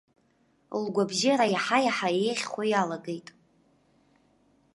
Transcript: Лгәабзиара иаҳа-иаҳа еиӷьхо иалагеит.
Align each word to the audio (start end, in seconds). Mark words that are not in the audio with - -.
Лгәабзиара 0.83 1.45
иаҳа-иаҳа 1.53 2.09
еиӷьхо 2.19 2.61
иалагеит. 2.67 3.27